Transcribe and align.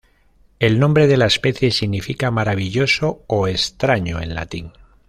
El 0.57 0.79
nombre 0.79 1.05
de 1.05 1.15
la 1.15 1.27
especie 1.27 1.69
significa 1.69 2.31
"maravilloso" 2.31 3.21
o 3.27 3.45
"extraño" 3.47 4.19
en 4.19 4.33
latín. 4.33 4.71